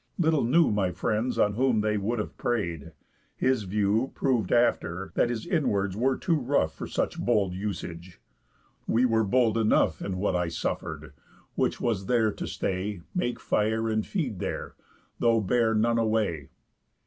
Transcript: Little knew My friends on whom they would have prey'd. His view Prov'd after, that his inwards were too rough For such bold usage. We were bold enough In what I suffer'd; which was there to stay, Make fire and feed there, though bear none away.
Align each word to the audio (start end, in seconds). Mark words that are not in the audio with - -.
Little 0.17 0.43
knew 0.43 0.71
My 0.71 0.89
friends 0.91 1.37
on 1.37 1.53
whom 1.53 1.81
they 1.81 1.95
would 1.95 2.17
have 2.17 2.35
prey'd. 2.35 2.93
His 3.35 3.65
view 3.65 4.11
Prov'd 4.15 4.51
after, 4.51 5.11
that 5.13 5.29
his 5.29 5.45
inwards 5.45 5.95
were 5.95 6.17
too 6.17 6.37
rough 6.37 6.73
For 6.73 6.87
such 6.87 7.19
bold 7.19 7.53
usage. 7.53 8.19
We 8.87 9.05
were 9.05 9.23
bold 9.23 9.59
enough 9.59 10.01
In 10.01 10.17
what 10.17 10.35
I 10.35 10.47
suffer'd; 10.47 11.13
which 11.53 11.79
was 11.79 12.07
there 12.07 12.31
to 12.31 12.47
stay, 12.47 13.01
Make 13.13 13.39
fire 13.39 13.91
and 13.91 14.03
feed 14.03 14.39
there, 14.39 14.73
though 15.19 15.39
bear 15.39 15.75
none 15.75 15.99
away. 15.99 16.49